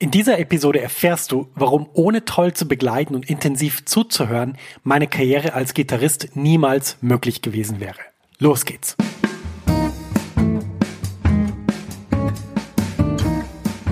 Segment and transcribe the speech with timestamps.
[0.00, 5.54] In dieser Episode erfährst du, warum ohne toll zu begleiten und intensiv zuzuhören meine Karriere
[5.54, 8.00] als Gitarrist niemals möglich gewesen wäre.
[8.38, 8.96] Los geht's!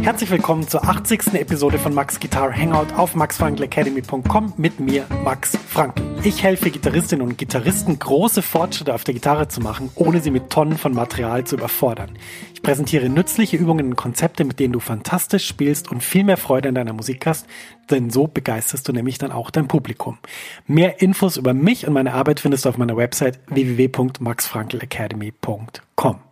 [0.03, 1.35] Herzlich willkommen zur 80.
[1.35, 6.03] Episode von Max Guitar Hangout auf maxfrankelacademy.com mit mir, Max Frankl.
[6.25, 10.51] Ich helfe Gitarristinnen und Gitarristen, große Fortschritte auf der Gitarre zu machen, ohne sie mit
[10.51, 12.19] Tonnen von Material zu überfordern.
[12.53, 16.69] Ich präsentiere nützliche Übungen und Konzepte, mit denen du fantastisch spielst und viel mehr Freude
[16.69, 17.47] in deiner Musik hast,
[17.89, 20.19] denn so begeisterst du nämlich dann auch dein Publikum.
[20.67, 26.32] Mehr Infos über mich und meine Arbeit findest du auf meiner Website www.maxfrankelacademy.com.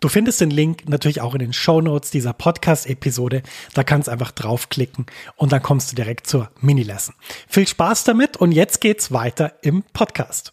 [0.00, 3.42] Du findest den Link natürlich auch in den Show Notes dieser Podcast-Episode.
[3.74, 7.16] Da kannst du einfach draufklicken und dann kommst du direkt zur Mini-Lesson.
[7.48, 10.52] Viel Spaß damit und jetzt geht's weiter im Podcast.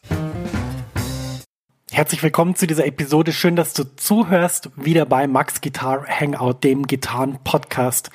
[1.92, 3.34] Herzlich willkommen zu dieser Episode.
[3.34, 4.72] Schön, dass du zuhörst.
[4.78, 8.10] Wieder bei Max Guitar Hangout, dem Gitarren-Podcast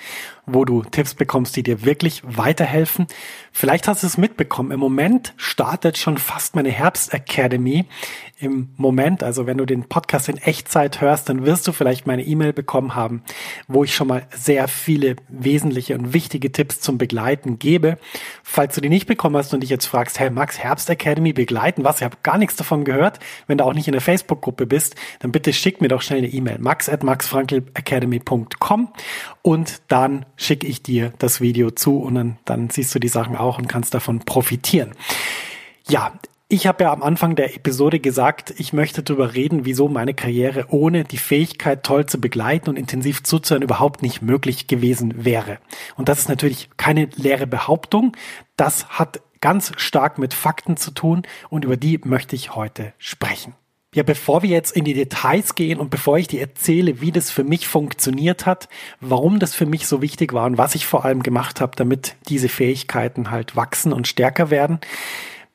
[0.46, 3.06] wo du Tipps bekommst, die dir wirklich weiterhelfen.
[3.52, 4.70] Vielleicht hast du es mitbekommen.
[4.70, 7.86] Im Moment startet schon fast meine Herbst Academy.
[8.38, 12.24] Im Moment, also wenn du den Podcast in Echtzeit hörst, dann wirst du vielleicht meine
[12.24, 13.22] E-Mail bekommen haben,
[13.68, 17.98] wo ich schon mal sehr viele wesentliche und wichtige Tipps zum Begleiten gebe.
[18.42, 21.84] Falls du die nicht bekommen hast und dich jetzt fragst, hey Max, Herbst Academy begleiten,
[21.84, 21.98] was?
[21.98, 23.18] Ich habe gar nichts davon gehört.
[23.46, 26.28] Wenn du auch nicht in der Facebook-Gruppe bist, dann bitte schick mir doch schnell eine
[26.28, 26.58] E-Mail.
[26.60, 28.92] max at maxfrankelacademy.com
[29.42, 33.36] und dann schicke ich dir das Video zu und dann, dann siehst du die Sachen
[33.36, 34.92] auch und kannst davon profitieren.
[35.88, 36.12] Ja,
[36.48, 40.66] ich habe ja am Anfang der Episode gesagt, ich möchte darüber reden, wieso meine Karriere
[40.70, 45.58] ohne die Fähigkeit, toll zu begleiten und intensiv zuzuhören, überhaupt nicht möglich gewesen wäre.
[45.96, 48.16] Und das ist natürlich keine leere Behauptung.
[48.56, 53.54] Das hat ganz stark mit Fakten zu tun und über die möchte ich heute sprechen.
[53.92, 57.32] Ja, bevor wir jetzt in die Details gehen und bevor ich dir erzähle, wie das
[57.32, 58.68] für mich funktioniert hat,
[59.00, 62.14] warum das für mich so wichtig war und was ich vor allem gemacht habe, damit
[62.28, 64.78] diese Fähigkeiten halt wachsen und stärker werden.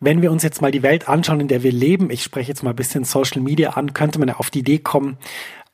[0.02, 2.62] Wenn wir uns jetzt mal die Welt anschauen, in der wir leben, ich spreche jetzt
[2.62, 5.18] mal ein bisschen Social Media an, könnte man ja auf die Idee kommen,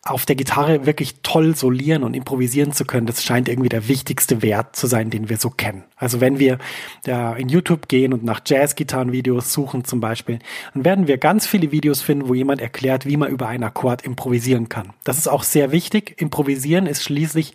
[0.04, 4.42] auf der Gitarre wirklich toll solieren und improvisieren zu können, das scheint irgendwie der wichtigste
[4.42, 5.84] Wert zu sein, den wir so kennen.
[5.96, 6.58] Also wenn wir
[7.06, 10.40] ja, in YouTube gehen und nach Jazz-Gitarren-Videos suchen zum Beispiel,
[10.74, 14.02] dann werden wir ganz viele Videos finden, wo jemand erklärt, wie man über einen Akkord
[14.02, 14.94] improvisieren kann.
[15.04, 16.20] Das ist auch sehr wichtig.
[16.20, 17.54] Improvisieren ist schließlich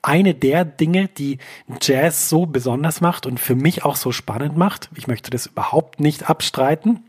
[0.00, 1.38] eine der Dinge, die
[1.82, 4.88] Jazz so besonders macht und für mich auch so spannend macht.
[4.94, 7.00] Ich möchte das überhaupt nicht abstreiten.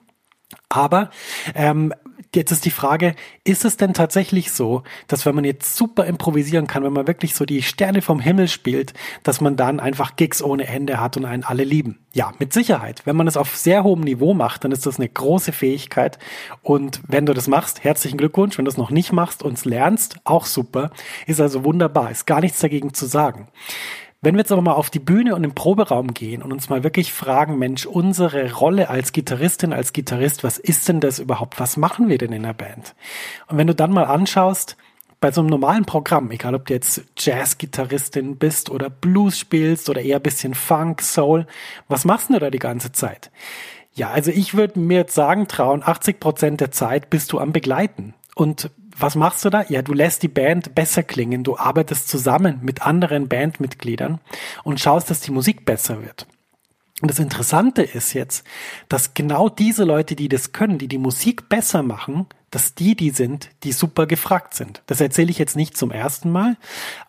[0.67, 1.11] Aber
[1.53, 1.93] ähm,
[2.35, 6.67] jetzt ist die Frage, ist es denn tatsächlich so, dass wenn man jetzt super improvisieren
[6.67, 10.41] kann, wenn man wirklich so die Sterne vom Himmel spielt, dass man dann einfach Gigs
[10.41, 11.99] ohne Ende hat und einen alle lieben?
[12.13, 13.01] Ja, mit Sicherheit.
[13.05, 16.19] Wenn man es auf sehr hohem Niveau macht, dann ist das eine große Fähigkeit.
[16.61, 18.57] Und wenn du das machst, herzlichen Glückwunsch.
[18.57, 20.91] Wenn du es noch nicht machst und es lernst, auch super.
[21.27, 22.11] Ist also wunderbar.
[22.11, 23.47] Ist gar nichts dagegen zu sagen.
[24.21, 26.83] Wenn wir jetzt aber mal auf die Bühne und im Proberaum gehen und uns mal
[26.83, 31.57] wirklich fragen, Mensch, unsere Rolle als Gitarristin, als Gitarrist, was ist denn das überhaupt?
[31.59, 32.95] Was machen wir denn in der Band?
[33.47, 34.75] Und wenn du dann mal anschaust,
[35.21, 40.01] bei so einem normalen Programm, egal ob du jetzt Jazz-Gitarristin bist oder Blues spielst oder
[40.01, 41.45] eher ein bisschen Funk, Soul,
[41.87, 43.31] was machst du da die ganze Zeit?
[43.93, 47.51] Ja, also ich würde mir jetzt sagen, trauen, 80 Prozent der Zeit bist du am
[47.53, 48.13] Begleiten.
[48.35, 48.69] Und
[49.01, 49.63] was machst du da?
[49.69, 51.43] Ja, du lässt die Band besser klingen.
[51.43, 54.19] Du arbeitest zusammen mit anderen Bandmitgliedern
[54.63, 56.27] und schaust, dass die Musik besser wird.
[57.01, 58.45] Und das Interessante ist jetzt,
[58.89, 63.11] dass genau diese Leute, die das können, die die Musik besser machen, dass die die
[63.11, 64.81] sind, die super gefragt sind.
[64.87, 66.57] Das erzähle ich jetzt nicht zum ersten Mal,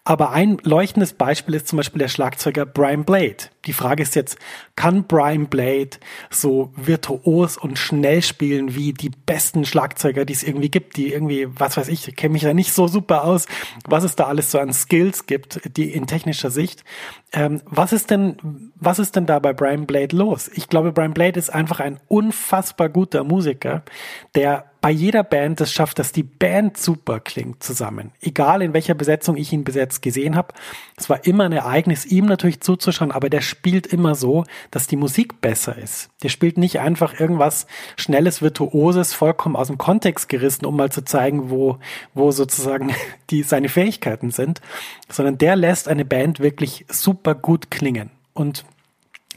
[0.04, 3.36] aber ein leuchtendes Beispiel ist zum Beispiel der Schlagzeuger Brian Blade.
[3.66, 4.38] Die Frage ist jetzt,
[4.74, 5.90] kann Brian Blade
[6.30, 11.46] so virtuos und schnell spielen wie die besten Schlagzeuger, die es irgendwie gibt, die irgendwie,
[11.58, 13.46] was weiß ich, kenne mich da nicht so super aus,
[13.84, 16.84] was es da alles so an Skills gibt, die in technischer Sicht.
[17.32, 20.50] Ähm, was ist denn, was ist denn da bei Brian Blade los?
[20.54, 23.82] Ich glaube, Brian Blade ist einfach ein unfassbar guter Musiker,
[24.34, 28.12] der bei jeder Band es schafft, dass die Band super klingt zusammen.
[28.20, 30.54] Egal in welcher Besetzung ich ihn bis jetzt gesehen habe.
[30.96, 34.96] Es war immer ein Ereignis, ihm natürlich zuzuschauen, aber der spielt immer so, dass die
[34.96, 36.08] Musik besser ist.
[36.22, 37.66] Der spielt nicht einfach irgendwas
[37.96, 41.78] Schnelles, Virtuoses, vollkommen aus dem Kontext gerissen, um mal zu zeigen, wo,
[42.14, 42.92] wo sozusagen
[43.30, 44.60] die, seine Fähigkeiten sind,
[45.10, 48.10] sondern der lässt eine Band wirklich super gut klingen.
[48.32, 48.64] Und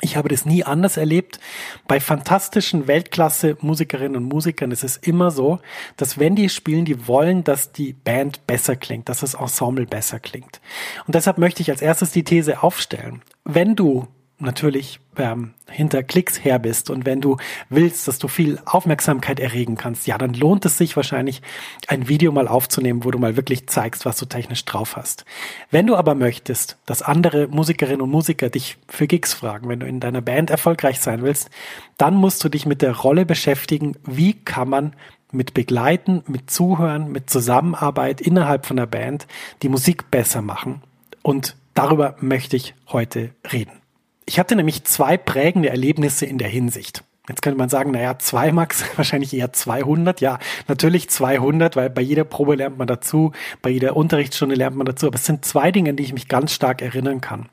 [0.01, 1.39] ich habe das nie anders erlebt.
[1.87, 5.59] Bei fantastischen Weltklasse-Musikerinnen und Musikern ist es immer so,
[5.97, 10.19] dass wenn die spielen, die wollen, dass die Band besser klingt, dass das Ensemble besser
[10.19, 10.59] klingt.
[11.07, 13.21] Und deshalb möchte ich als erstes die These aufstellen.
[13.45, 14.07] Wenn du
[14.43, 17.37] natürlich ähm, hinter Klicks her bist und wenn du
[17.69, 21.41] willst, dass du viel Aufmerksamkeit erregen kannst, ja, dann lohnt es sich wahrscheinlich,
[21.87, 25.25] ein Video mal aufzunehmen, wo du mal wirklich zeigst, was du technisch drauf hast.
[25.71, 29.87] Wenn du aber möchtest, dass andere Musikerinnen und Musiker dich für Gigs fragen, wenn du
[29.87, 31.49] in deiner Band erfolgreich sein willst,
[31.97, 34.95] dann musst du dich mit der Rolle beschäftigen, wie kann man
[35.31, 39.27] mit Begleiten, mit Zuhören, mit Zusammenarbeit innerhalb von der Band
[39.63, 40.81] die Musik besser machen.
[41.21, 43.82] Und darüber möchte ich heute reden.
[44.25, 47.03] Ich hatte nämlich zwei prägende Erlebnisse in der Hinsicht.
[47.29, 50.19] Jetzt könnte man sagen, naja, zwei Max, wahrscheinlich eher 200.
[50.21, 53.31] Ja, natürlich 200, weil bei jeder Probe lernt man dazu,
[53.61, 55.07] bei jeder Unterrichtsstunde lernt man dazu.
[55.07, 57.47] Aber es sind zwei Dinge, an die ich mich ganz stark erinnern kann.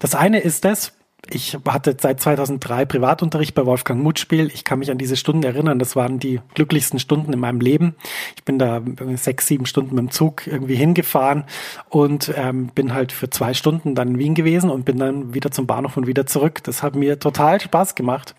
[0.00, 0.92] Das eine ist das,
[1.30, 4.50] ich hatte seit 2003 Privatunterricht bei Wolfgang Mutspiel.
[4.52, 5.78] Ich kann mich an diese Stunden erinnern.
[5.78, 7.96] Das waren die glücklichsten Stunden in meinem Leben.
[8.36, 8.80] Ich bin da
[9.16, 11.44] sechs, sieben Stunden mit dem Zug irgendwie hingefahren
[11.90, 15.50] und ähm, bin halt für zwei Stunden dann in Wien gewesen und bin dann wieder
[15.50, 16.62] zum Bahnhof und wieder zurück.
[16.64, 18.34] Das hat mir total Spaß gemacht.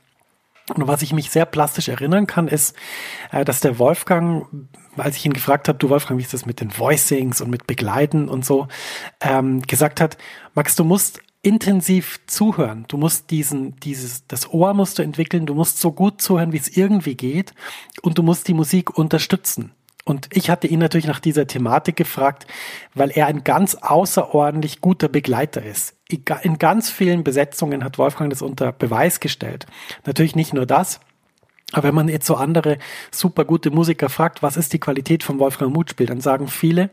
[0.75, 2.75] Und was ich mich sehr plastisch erinnern kann, ist,
[3.31, 4.45] äh, dass der Wolfgang,
[4.97, 7.67] als ich ihn gefragt habe, du Wolfgang, wie ist das mit den Voicings und mit
[7.67, 8.67] Begleiten und so,
[9.21, 10.17] ähm, gesagt hat,
[10.53, 12.85] Max, du musst intensiv zuhören.
[12.87, 15.45] Du musst diesen, dieses, das Ohr musst du entwickeln.
[15.45, 17.53] Du musst so gut zuhören, wie es irgendwie geht.
[18.01, 19.71] Und du musst die Musik unterstützen.
[20.05, 22.47] Und ich hatte ihn natürlich nach dieser Thematik gefragt,
[22.95, 25.95] weil er ein ganz außerordentlich guter Begleiter ist.
[26.09, 29.67] In ganz vielen Besetzungen hat Wolfgang das unter Beweis gestellt.
[30.05, 30.99] Natürlich nicht nur das,
[31.71, 32.79] aber wenn man jetzt so andere
[33.11, 36.89] super gute Musiker fragt, was ist die Qualität vom Wolfgang Mutspiel, dann sagen viele,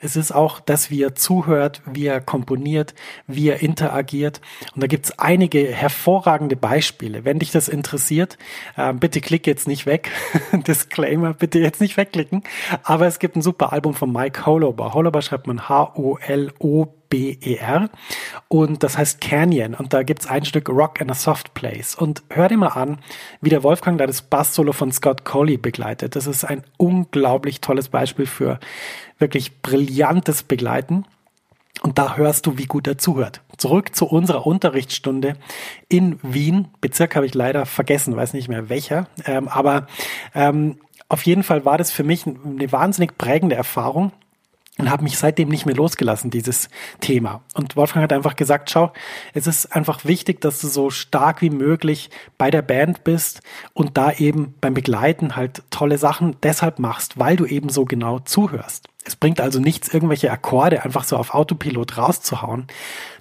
[0.00, 2.94] es ist auch, dass er zuhört, wie er komponiert,
[3.26, 4.40] wie er interagiert.
[4.74, 7.24] Und da gibt's einige hervorragende Beispiele.
[7.24, 8.38] Wenn dich das interessiert,
[8.76, 10.10] äh, bitte klick jetzt nicht weg.
[10.52, 12.42] Disclaimer, bitte jetzt nicht wegklicken.
[12.82, 14.94] Aber es gibt ein super Album von Mike Holober.
[14.94, 17.90] Holober schreibt man H-O-L-O B-E-R
[18.48, 22.22] und das heißt Canyon und da gibt's ein Stück Rock in a Soft Place und
[22.30, 23.00] hör dir mal an,
[23.40, 26.14] wie der Wolfgang da das Bass-Solo von Scott Coley begleitet.
[26.14, 28.60] Das ist ein unglaublich tolles Beispiel für
[29.20, 31.04] wirklich brillantes Begleiten.
[31.82, 33.40] Und da hörst du, wie gut er zuhört.
[33.56, 35.36] Zurück zu unserer Unterrichtsstunde
[35.88, 36.68] in Wien.
[36.80, 39.06] Bezirk habe ich leider vergessen, weiß nicht mehr welcher.
[39.24, 39.86] Ähm, aber
[40.34, 40.78] ähm,
[41.08, 44.12] auf jeden Fall war das für mich eine wahnsinnig prägende Erfahrung
[44.78, 46.68] und habe mich seitdem nicht mehr losgelassen, dieses
[47.00, 47.42] Thema.
[47.54, 48.92] Und Wolfgang hat einfach gesagt, schau,
[49.34, 53.42] es ist einfach wichtig, dass du so stark wie möglich bei der Band bist
[53.74, 58.18] und da eben beim Begleiten halt tolle Sachen deshalb machst, weil du eben so genau
[58.20, 58.89] zuhörst.
[59.02, 62.66] Es bringt also nichts, irgendwelche Akkorde einfach so auf Autopilot rauszuhauen.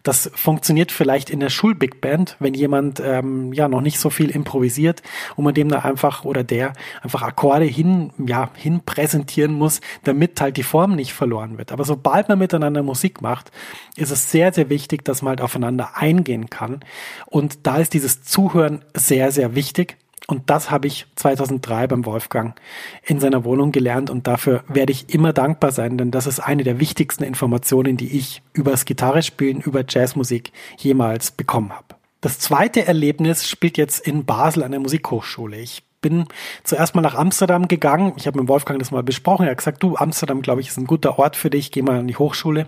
[0.04, 4.30] Das funktioniert vielleicht in der Schul-Big Band, wenn jemand ähm, ja noch nicht so viel
[4.30, 5.02] improvisiert
[5.38, 10.42] und man dem da einfach oder der einfach Akkorde hin, ja, hin präsentieren muss, damit
[10.42, 11.72] halt die Form nicht verloren wird.
[11.72, 13.50] Aber sobald man miteinander Musik macht,
[13.96, 16.82] ist es sehr, sehr wichtig, dass man halt aufeinander eingehen kann.
[17.26, 19.98] Und da ist dieses Zuhören sehr, sehr wichtig.
[20.28, 22.60] Und das habe ich 2003 beim Wolfgang
[23.04, 26.64] in seiner Wohnung gelernt und dafür werde ich immer dankbar sein, denn das ist eine
[26.64, 31.96] der wichtigsten Informationen, die ich über das Gitarrespielen, über Jazzmusik jemals bekommen habe.
[32.22, 35.58] Das zweite Erlebnis spielt jetzt in Basel an der Musikhochschule.
[35.58, 36.26] Ich bin
[36.64, 38.14] zuerst mal nach Amsterdam gegangen.
[38.18, 39.46] Ich habe mit Wolfgang das mal besprochen.
[39.46, 41.72] Er hat gesagt, du, Amsterdam, glaube ich, ist ein guter Ort für dich.
[41.72, 42.68] Geh mal an die Hochschule.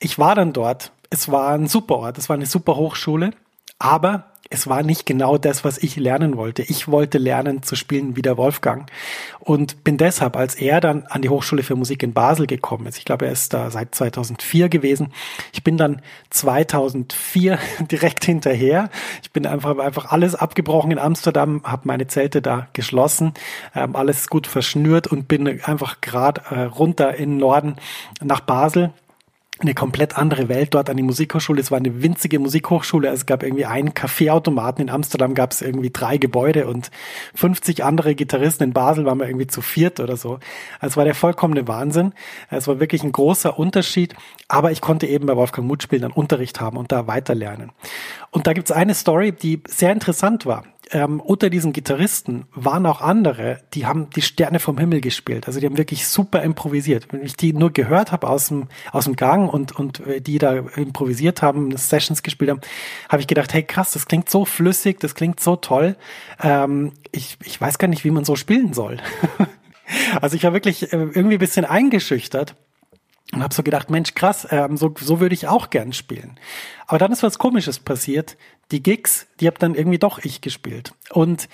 [0.00, 0.92] Ich war dann dort.
[1.08, 2.18] Es war ein super Ort.
[2.18, 3.30] Es war eine super Hochschule.
[3.78, 6.62] Aber es war nicht genau das, was ich lernen wollte.
[6.62, 8.90] Ich wollte lernen zu spielen wie der Wolfgang
[9.38, 12.98] und bin deshalb, als er dann an die Hochschule für Musik in Basel gekommen ist,
[12.98, 15.12] ich glaube, er ist da seit 2004 gewesen.
[15.52, 18.90] Ich bin dann 2004 direkt hinterher.
[19.22, 23.34] Ich bin einfach einfach alles abgebrochen in Amsterdam, habe meine Zelte da geschlossen,
[23.76, 27.76] ähm, alles gut verschnürt und bin einfach gerade äh, runter in den Norden
[28.20, 28.90] nach Basel
[29.62, 31.60] eine komplett andere Welt dort an die Musikhochschule.
[31.60, 33.08] Es war eine winzige Musikhochschule.
[33.08, 34.82] Es gab irgendwie einen Kaffeeautomaten.
[34.82, 36.90] In Amsterdam gab es irgendwie drei Gebäude und
[37.34, 38.64] 50 andere Gitarristen.
[38.64, 40.40] In Basel waren wir irgendwie zu viert oder so.
[40.78, 42.12] Also es war der vollkommene Wahnsinn.
[42.50, 44.14] Es war wirklich ein großer Unterschied.
[44.48, 47.72] Aber ich konnte eben bei Wolfgang Muth spielen, dann Unterricht haben und da weiterlernen.
[48.30, 52.84] Und da gibt es eine Story, die sehr interessant war ähm, unter diesen Gitarristen waren
[52.86, 55.46] auch andere, die haben die Sterne vom Himmel gespielt.
[55.46, 57.12] Also die haben wirklich super improvisiert.
[57.12, 60.38] Wenn ich die nur gehört habe aus dem, aus dem Gang und, und äh, die
[60.38, 62.60] da improvisiert haben, Sessions gespielt haben,
[63.08, 65.96] habe ich gedacht, hey krass, das klingt so flüssig, das klingt so toll.
[66.42, 68.98] Ähm, ich, ich weiß gar nicht, wie man so spielen soll.
[70.20, 72.56] also ich war wirklich äh, irgendwie ein bisschen eingeschüchtert
[73.32, 76.38] und habe so gedacht, Mensch, krass, ähm, so, so würde ich auch gern spielen.
[76.86, 78.36] Aber dann ist was Komisches passiert.
[78.72, 80.92] Die Gigs, die habe dann irgendwie doch ich gespielt.
[81.10, 81.48] Und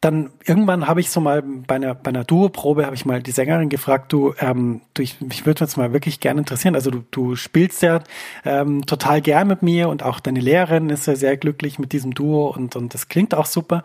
[0.00, 3.32] dann irgendwann habe ich so mal bei einer, bei einer Duo-Probe habe ich mal die
[3.32, 6.74] Sängerin gefragt, du, ähm, du ich, mich würde jetzt mal wirklich gerne interessieren.
[6.74, 8.00] Also du, du spielst ja
[8.46, 12.14] ähm, total gern mit mir und auch deine Lehrerin ist ja sehr glücklich mit diesem
[12.14, 13.84] Duo und, und das klingt auch super.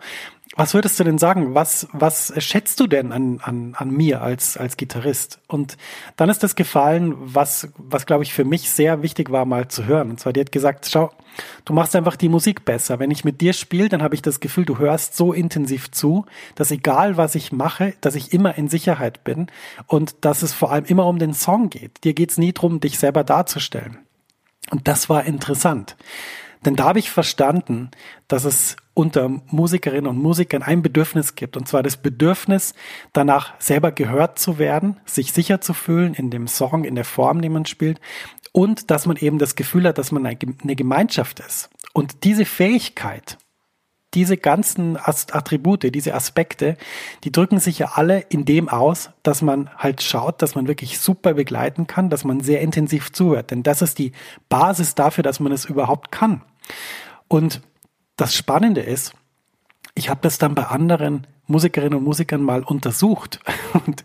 [0.58, 1.54] Was würdest du denn sagen?
[1.54, 5.38] Was, was schätzt du denn an, an, an mir als, als Gitarrist?
[5.48, 5.76] Und
[6.16, 9.84] dann ist das gefallen, was, was glaube ich für mich sehr wichtig war, mal zu
[9.84, 10.10] hören.
[10.10, 11.10] Und zwar, die hat gesagt, schau,
[11.64, 12.98] du machst einfach die Musik besser.
[12.98, 16.26] Wenn ich mit dir spiele, dann habe ich das Gefühl, du hörst so intensiv zu,
[16.54, 19.46] dass egal was ich mache, dass ich immer in Sicherheit bin
[19.86, 22.04] und dass es vor allem immer um den Song geht.
[22.04, 23.98] Dir geht's nie drum, dich selber darzustellen.
[24.70, 25.96] Und das war interessant.
[26.66, 27.90] Denn da habe ich verstanden,
[28.28, 32.74] dass es unter Musikerinnen und Musikern ein Bedürfnis gibt, und zwar das Bedürfnis,
[33.12, 37.40] danach selber gehört zu werden, sich sicher zu fühlen in dem Song, in der Form,
[37.40, 38.00] die man spielt,
[38.52, 41.70] und dass man eben das Gefühl hat, dass man eine Gemeinschaft ist.
[41.92, 43.38] Und diese Fähigkeit,
[44.14, 46.78] diese ganzen Attribute, diese Aspekte,
[47.22, 50.98] die drücken sich ja alle in dem aus, dass man halt schaut, dass man wirklich
[50.98, 53.50] super begleiten kann, dass man sehr intensiv zuhört.
[53.50, 54.12] Denn das ist die
[54.48, 56.40] Basis dafür, dass man es überhaupt kann.
[57.28, 57.60] Und
[58.16, 59.12] das Spannende ist,
[59.94, 63.40] ich habe das dann bei anderen Musikerinnen und Musikern mal untersucht
[63.86, 64.04] und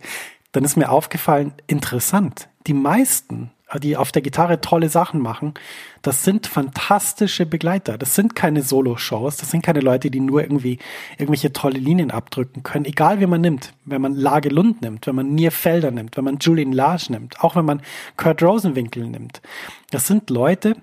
[0.52, 5.54] dann ist mir aufgefallen, interessant, die meisten, die auf der Gitarre tolle Sachen machen,
[6.02, 7.98] das sind fantastische Begleiter.
[7.98, 10.78] Das sind keine Solo-Shows, das sind keine Leute, die nur irgendwie
[11.18, 12.84] irgendwelche tolle Linien abdrücken können.
[12.84, 16.26] Egal wie man nimmt, wenn man Lage Lund nimmt, wenn man Nier Felder nimmt, wenn
[16.26, 17.82] man Julian Large nimmt, auch wenn man
[18.18, 19.42] Kurt Rosenwinkel nimmt.
[19.90, 20.76] Das sind Leute,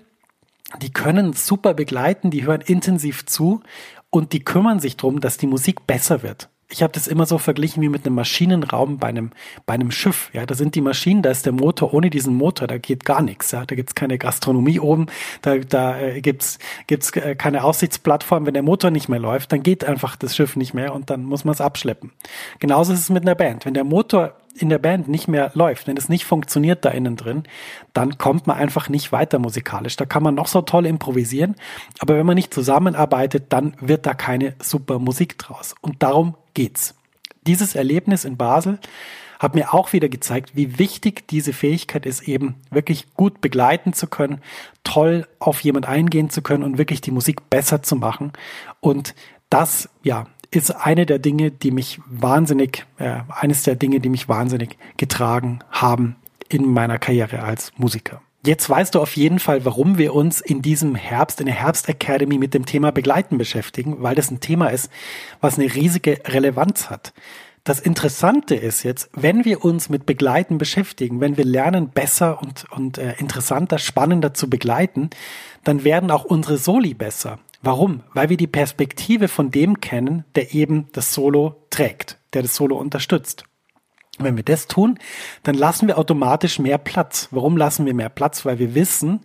[0.81, 3.61] die können super begleiten, die hören intensiv zu
[4.09, 6.49] und die kümmern sich drum, dass die Musik besser wird.
[6.71, 9.31] Ich habe das immer so verglichen wie mit einem Maschinenraum bei einem,
[9.65, 10.29] bei einem Schiff.
[10.33, 11.95] Ja, da sind die Maschinen, da ist der Motor.
[11.95, 13.49] Ohne diesen Motor, da geht gar nichts.
[13.49, 15.07] Ja, da gibt's keine Gastronomie oben,
[15.41, 18.45] da, da äh, gibt's gibt's äh, keine Aussichtsplattform.
[18.45, 21.23] Wenn der Motor nicht mehr läuft, dann geht einfach das Schiff nicht mehr und dann
[21.23, 22.11] muss man es abschleppen.
[22.59, 23.65] Genauso ist es mit einer Band.
[23.65, 27.15] Wenn der Motor in der Band nicht mehr läuft, wenn es nicht funktioniert da innen
[27.15, 27.43] drin,
[27.93, 29.95] dann kommt man einfach nicht weiter musikalisch.
[29.95, 31.55] Da kann man noch so toll improvisieren,
[31.99, 35.75] aber wenn man nicht zusammenarbeitet, dann wird da keine super Musik draus.
[35.81, 36.95] Und darum geht's.
[37.47, 38.79] Dieses Erlebnis in Basel
[39.39, 44.07] hat mir auch wieder gezeigt, wie wichtig diese Fähigkeit ist, eben wirklich gut begleiten zu
[44.07, 44.41] können,
[44.83, 48.33] toll auf jemand eingehen zu können und wirklich die Musik besser zu machen.
[48.81, 49.15] Und
[49.49, 54.27] das, ja, ist eine der Dinge, die mich wahnsinnig, äh, eines der Dinge, die mich
[54.27, 56.15] wahnsinnig getragen haben
[56.49, 58.21] in meiner Karriere als Musiker.
[58.45, 61.89] Jetzt weißt du auf jeden Fall, warum wir uns in diesem Herbst, in der Herbst
[61.89, 64.89] Academy mit dem Thema Begleiten beschäftigen, weil das ein Thema ist,
[65.41, 67.13] was eine riesige Relevanz hat.
[67.65, 72.65] Das Interessante ist jetzt, wenn wir uns mit Begleiten beschäftigen, wenn wir lernen, besser und,
[72.71, 75.09] und äh, interessanter, spannender zu begleiten,
[75.65, 77.39] dann werden auch unsere Soli besser.
[77.61, 78.03] Warum?
[78.13, 82.77] Weil wir die Perspektive von dem kennen, der eben das Solo trägt, der das Solo
[82.77, 83.43] unterstützt.
[84.17, 84.97] Wenn wir das tun,
[85.43, 87.29] dann lassen wir automatisch mehr Platz.
[87.31, 88.45] Warum lassen wir mehr Platz?
[88.45, 89.21] Weil wir wissen,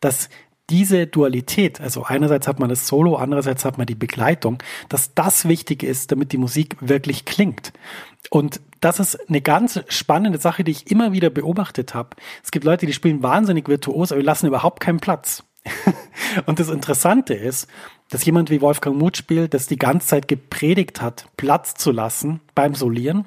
[0.00, 0.28] dass
[0.70, 5.46] diese Dualität, also einerseits hat man das Solo, andererseits hat man die Begleitung, dass das
[5.46, 7.72] wichtig ist, damit die Musik wirklich klingt.
[8.30, 12.10] Und das ist eine ganz spannende Sache, die ich immer wieder beobachtet habe.
[12.42, 15.44] Es gibt Leute, die spielen wahnsinnig virtuos, aber die lassen überhaupt keinen Platz.
[16.46, 17.68] Und das Interessante ist,
[18.10, 22.40] dass jemand wie Wolfgang Muth spielt, das die ganze Zeit gepredigt hat, Platz zu lassen
[22.54, 23.26] beim Solieren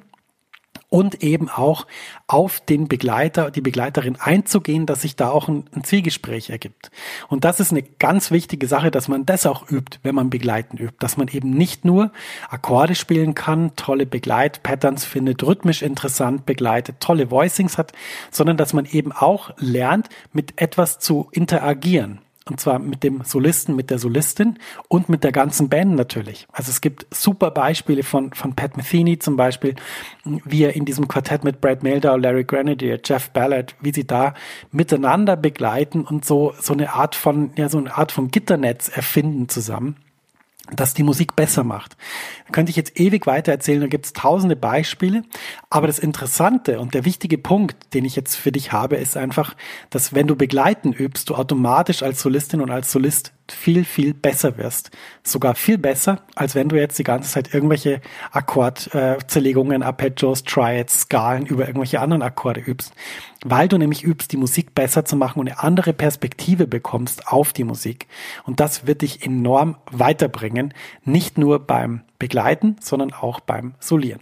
[0.90, 1.86] und eben auch
[2.26, 6.90] auf den Begleiter, die Begleiterin einzugehen, dass sich da auch ein, ein, Zwiegespräch ergibt.
[7.28, 10.78] Und das ist eine ganz wichtige Sache, dass man das auch übt, wenn man Begleiten
[10.78, 12.10] übt, dass man eben nicht nur
[12.48, 17.92] Akkorde spielen kann, tolle Begleitpatterns findet, rhythmisch interessant begleitet, tolle Voicings hat,
[18.30, 22.20] sondern dass man eben auch lernt, mit etwas zu interagieren.
[22.50, 26.46] Und zwar mit dem Solisten, mit der Solistin und mit der ganzen Band natürlich.
[26.52, 29.74] Also es gibt super Beispiele von, von Pat Metheny zum Beispiel,
[30.24, 34.34] wie er in diesem Quartett mit Brad Meldau, Larry Grenadier, Jeff Ballard, wie sie da
[34.72, 39.48] miteinander begleiten und so, so eine Art von, ja, so eine Art von Gitternetz erfinden
[39.48, 39.96] zusammen
[40.72, 41.96] das die Musik besser macht.
[42.46, 45.22] Da könnte ich jetzt ewig weiter erzählen, da gibt es tausende Beispiele.
[45.70, 49.54] Aber das Interessante und der wichtige Punkt, den ich jetzt für dich habe, ist einfach,
[49.90, 54.58] dass wenn du begleiten übst, du automatisch als Solistin und als Solist viel, viel besser
[54.58, 54.90] wirst.
[55.22, 58.00] Sogar viel besser, als wenn du jetzt die ganze Zeit irgendwelche
[58.30, 62.92] Akkordzerlegungen, Arpeggios, Triads, Skalen über irgendwelche anderen Akkorde übst.
[63.44, 67.52] Weil du nämlich übst, die Musik besser zu machen und eine andere Perspektive bekommst auf
[67.52, 68.06] die Musik.
[68.44, 70.74] Und das wird dich enorm weiterbringen.
[71.04, 74.20] Nicht nur beim Begleiten, sondern auch beim Solieren.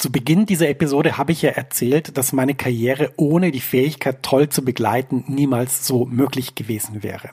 [0.00, 4.48] Zu Beginn dieser Episode habe ich ja erzählt, dass meine Karriere ohne die Fähigkeit, toll
[4.48, 7.28] zu begleiten, niemals so möglich gewesen wäre.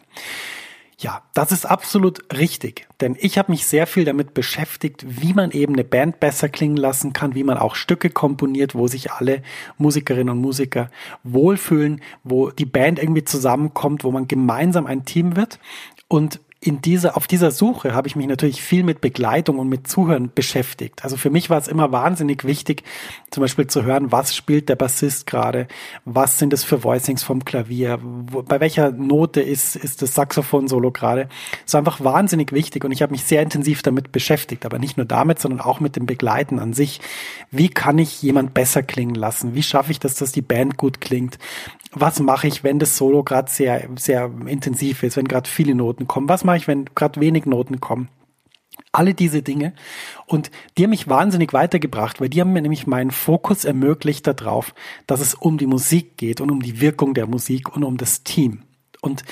[1.00, 5.52] Ja, das ist absolut richtig, denn ich habe mich sehr viel damit beschäftigt, wie man
[5.52, 9.44] eben eine Band besser klingen lassen kann, wie man auch Stücke komponiert, wo sich alle
[9.78, 10.90] Musikerinnen und Musiker
[11.24, 15.60] wohlfühlen, wo die Band irgendwie zusammenkommt, wo man gemeinsam ein Team wird.
[16.08, 19.88] Und in dieser, auf dieser Suche habe ich mich natürlich viel mit Begleitung und mit
[19.88, 21.02] Zuhören beschäftigt.
[21.06, 22.84] Also für mich war es immer wahnsinnig wichtig,
[23.32, 25.70] zum Beispiel zu hören, was spielt der Bassist gerade,
[26.04, 30.92] was sind es für Voicings vom Klavier, wo, bei welcher Note ist, ist das Saxophon-Solo
[30.92, 31.30] gerade.
[31.66, 35.06] Ist einfach wahnsinnig wichtig und ich habe mich sehr intensiv damit beschäftigt, aber nicht nur
[35.06, 37.00] damit, sondern auch mit dem Begleiten an sich.
[37.50, 39.56] Wie kann ich jemand besser klingen lassen?
[39.56, 41.40] Wie schaffe ich das, dass die Band gut klingt?
[42.02, 46.08] Was mache ich, wenn das Solo gerade sehr, sehr intensiv ist, wenn gerade viele Noten
[46.08, 46.30] kommen?
[46.30, 48.10] Was mache ich, wenn gerade wenig Noten kommen?
[48.92, 49.74] Alle diese Dinge.
[50.26, 54.74] Und die haben mich wahnsinnig weitergebracht, weil die haben mir nämlich meinen Fokus ermöglicht darauf,
[55.08, 58.24] dass es um die Musik geht und um die Wirkung der Musik und um das
[58.24, 58.64] Team.
[59.02, 59.24] Und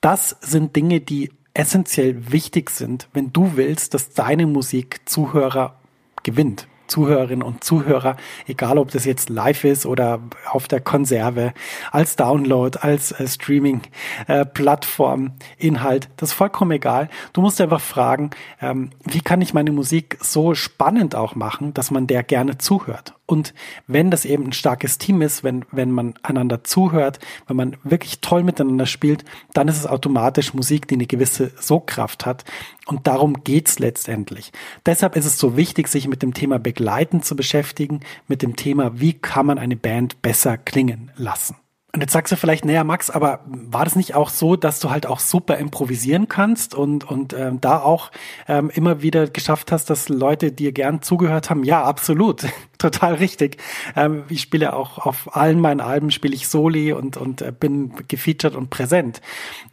[0.00, 5.80] das sind Dinge, die essentiell wichtig sind, wenn du willst, dass deine Musik Zuhörer
[6.22, 6.66] gewinnt.
[6.86, 11.52] Zuhörerinnen und Zuhörer, egal ob das jetzt live ist oder auf der Konserve,
[11.90, 17.08] als Download, als äh, Streaming-Plattform, äh, Inhalt, das ist vollkommen egal.
[17.32, 21.90] Du musst einfach fragen, ähm, wie kann ich meine Musik so spannend auch machen, dass
[21.90, 23.14] man der gerne zuhört.
[23.34, 23.52] Und
[23.88, 27.18] wenn das eben ein starkes Team ist, wenn, wenn man einander zuhört,
[27.48, 32.26] wenn man wirklich toll miteinander spielt, dann ist es automatisch Musik, die eine gewisse Sogkraft
[32.26, 32.44] hat.
[32.86, 34.52] Und darum geht's letztendlich.
[34.86, 39.00] Deshalb ist es so wichtig, sich mit dem Thema Begleiten zu beschäftigen, mit dem Thema,
[39.00, 41.56] wie kann man eine Band besser klingen lassen.
[41.94, 44.90] Und jetzt sagst du vielleicht, naja, Max, aber war das nicht auch so, dass du
[44.90, 48.10] halt auch super improvisieren kannst und, und ähm, da auch
[48.48, 51.62] ähm, immer wieder geschafft hast, dass Leute dir gern zugehört haben?
[51.62, 52.46] Ja, absolut.
[52.78, 53.58] Total richtig.
[53.94, 57.92] Ähm, ich spiele auch auf allen meinen Alben spiele ich Soli und, und äh, bin
[58.08, 59.20] gefeatured und präsent.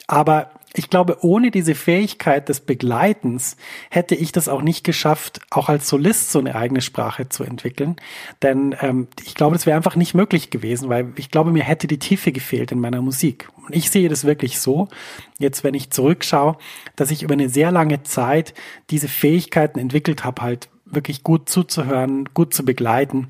[0.06, 3.58] Aber ich glaube, ohne diese Fähigkeit des Begleitens
[3.90, 7.98] hätte ich das auch nicht geschafft, auch als Solist so eine eigene Sprache zu entwickeln.
[8.42, 11.88] Denn ähm, ich glaube, das wäre einfach nicht möglich gewesen, weil ich glaube, mir hätte
[11.88, 13.50] die Tiefe gefehlt in meiner Musik.
[13.68, 14.88] Und ich sehe das wirklich so,
[15.40, 16.58] jetzt wenn ich zurückschaue,
[16.96, 18.54] dass ich über eine sehr lange Zeit
[18.90, 23.28] diese Fähigkeiten entwickelt habe, halt wirklich gut zuzuhören, gut zu begleiten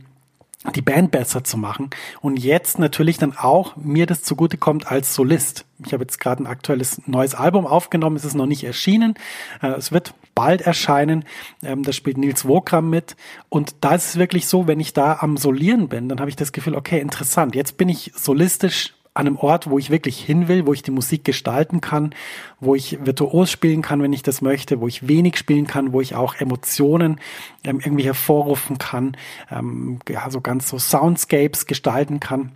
[0.75, 1.89] die Band besser zu machen
[2.21, 5.65] und jetzt natürlich dann auch mir das zugute kommt als Solist.
[5.83, 9.15] Ich habe jetzt gerade ein aktuelles neues Album aufgenommen, es ist noch nicht erschienen,
[9.63, 11.25] äh, es wird bald erscheinen,
[11.63, 13.15] ähm, da spielt Nils Wokram mit.
[13.49, 16.35] Und da ist es wirklich so, wenn ich da am Solieren bin, dann habe ich
[16.35, 20.47] das Gefühl, okay, interessant, jetzt bin ich solistisch an einem Ort, wo ich wirklich hin
[20.47, 22.15] will, wo ich die Musik gestalten kann,
[22.59, 25.99] wo ich virtuos spielen kann, wenn ich das möchte, wo ich wenig spielen kann, wo
[25.99, 27.19] ich auch Emotionen
[27.63, 29.17] ähm, irgendwie hervorrufen kann,
[29.51, 32.53] ähm, ja, so ganz so Soundscapes gestalten kann.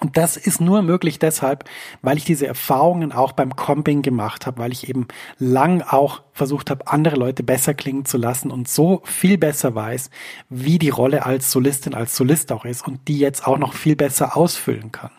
[0.00, 1.64] Und das ist nur möglich deshalb,
[2.02, 6.70] weil ich diese Erfahrungen auch beim Comping gemacht habe, weil ich eben lang auch versucht
[6.70, 10.10] habe, andere Leute besser klingen zu lassen und so viel besser weiß,
[10.50, 13.96] wie die Rolle als Solistin, als Solist auch ist und die jetzt auch noch viel
[13.96, 15.10] besser ausfüllen kann.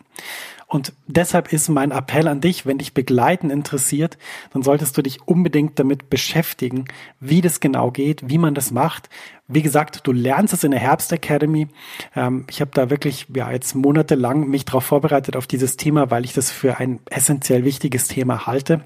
[0.70, 4.16] Und deshalb ist mein Appell an dich, wenn dich Begleiten interessiert,
[4.52, 6.84] dann solltest du dich unbedingt damit beschäftigen,
[7.18, 9.08] wie das genau geht, wie man das macht.
[9.48, 11.66] Wie gesagt, du lernst es in der Herbst Academy.
[12.14, 16.24] Ähm, ich habe da wirklich ja jetzt monatelang mich darauf vorbereitet auf dieses Thema, weil
[16.24, 18.82] ich das für ein essentiell wichtiges Thema halte.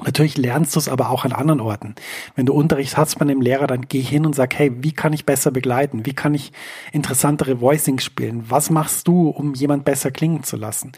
[0.00, 1.94] Natürlich lernst du es aber auch an anderen Orten.
[2.34, 5.12] Wenn du Unterricht hast bei einem Lehrer, dann geh hin und sag, hey, wie kann
[5.12, 6.06] ich besser begleiten?
[6.06, 6.52] Wie kann ich
[6.92, 8.44] interessantere Voicings spielen?
[8.48, 10.92] Was machst du, um jemand besser klingen zu lassen?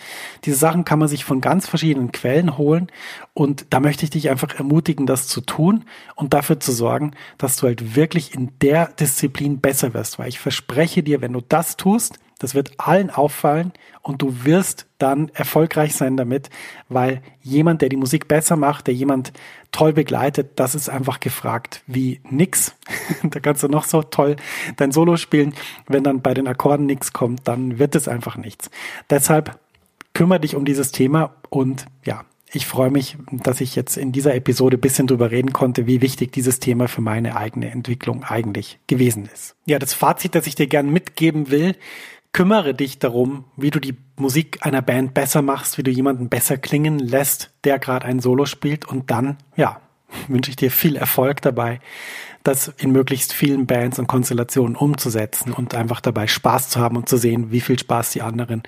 [0.45, 2.87] Diese Sachen kann man sich von ganz verschiedenen Quellen holen
[3.33, 7.57] und da möchte ich dich einfach ermutigen, das zu tun und dafür zu sorgen, dass
[7.57, 11.77] du halt wirklich in der Disziplin besser wirst, weil ich verspreche dir, wenn du das
[11.77, 16.51] tust, das wird allen auffallen und du wirst dann erfolgreich sein damit,
[16.91, 19.33] weil jemand, der die Musik besser macht, der jemand
[19.73, 22.75] toll begleitet, das ist einfach gefragt wie nix.
[23.23, 24.37] da kannst du noch so toll
[24.77, 25.55] dein Solo spielen.
[25.87, 28.71] Wenn dann bei den Akkorden nichts kommt, dann wird es einfach nichts.
[29.09, 29.59] Deshalb
[30.13, 34.35] kümmere dich um dieses Thema und ja, ich freue mich, dass ich jetzt in dieser
[34.35, 39.29] Episode bisschen drüber reden konnte, wie wichtig dieses Thema für meine eigene Entwicklung eigentlich gewesen
[39.33, 39.57] ist.
[39.67, 41.75] Ja, das Fazit, das ich dir gern mitgeben will,
[42.35, 46.59] kümmere dich darum, wie du die Musik einer Band besser machst, wie du jemanden besser
[46.59, 49.81] klingen lässt, der gerade ein Solo spielt und dann, ja,
[50.29, 51.81] wünsche ich dir viel Erfolg dabei,
[52.43, 57.09] das in möglichst vielen Bands und Konstellationen umzusetzen und einfach dabei Spaß zu haben und
[57.09, 58.65] zu sehen, wie viel Spaß die anderen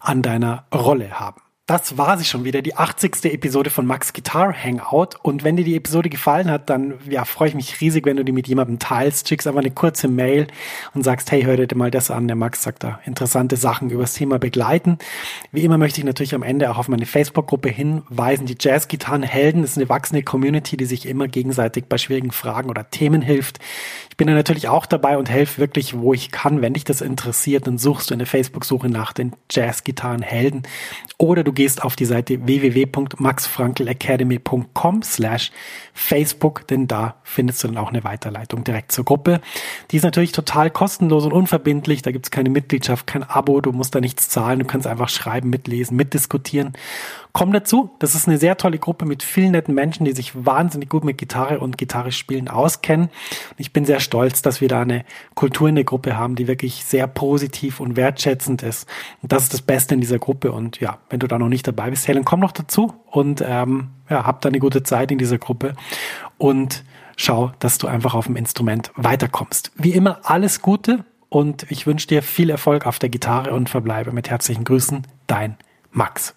[0.00, 1.40] an deiner Rolle haben.
[1.66, 3.24] Das war sie schon wieder, die 80.
[3.24, 5.16] Episode von Max Guitar Hangout.
[5.22, 8.22] Und wenn dir die Episode gefallen hat, dann ja, freue ich mich riesig, wenn du
[8.22, 9.26] die mit jemandem teilst.
[9.26, 10.46] Schickst einfach eine kurze Mail
[10.92, 12.26] und sagst, hey, hör dir mal das an.
[12.28, 14.98] Der Max sagt da interessante Sachen über das Thema begleiten.
[15.52, 18.44] Wie immer möchte ich natürlich am Ende auch auf meine Facebook-Gruppe hinweisen.
[18.44, 23.22] Die Jazz-Gitarren-Helden ist eine wachsende Community, die sich immer gegenseitig bei schwierigen Fragen oder Themen
[23.22, 23.58] hilft.
[24.14, 26.62] Ich bin da natürlich auch dabei und helfe wirklich, wo ich kann.
[26.62, 30.62] Wenn dich das interessiert, dann suchst du in der Facebook-Suche nach den Jazz-Gitarren-Helden
[31.18, 35.50] oder du gehst auf die Seite www.maxfrankelacademy.com slash
[35.94, 39.40] Facebook, denn da findest du dann auch eine Weiterleitung direkt zur Gruppe.
[39.90, 42.02] Die ist natürlich total kostenlos und unverbindlich.
[42.02, 45.50] Da gibt's keine Mitgliedschaft, kein Abo, du musst da nichts zahlen, du kannst einfach schreiben,
[45.50, 46.74] mitlesen, mitdiskutieren.
[47.36, 50.88] Komm dazu, das ist eine sehr tolle Gruppe mit vielen netten Menschen, die sich wahnsinnig
[50.88, 53.06] gut mit Gitarre und Gitarre spielen auskennen.
[53.06, 56.46] Und ich bin sehr stolz, dass wir da eine Kultur in der Gruppe haben, die
[56.46, 58.88] wirklich sehr positiv und wertschätzend ist.
[59.20, 60.52] Und das ist das Beste in dieser Gruppe.
[60.52, 63.88] Und ja, wenn du da noch nicht dabei bist, Helen, komm noch dazu und ähm,
[64.08, 65.74] ja, hab da eine gute Zeit in dieser Gruppe
[66.38, 66.84] und
[67.16, 69.72] schau, dass du einfach auf dem Instrument weiterkommst.
[69.74, 74.12] Wie immer, alles Gute und ich wünsche dir viel Erfolg auf der Gitarre und verbleibe
[74.12, 75.56] mit herzlichen Grüßen, dein
[75.90, 76.36] Max.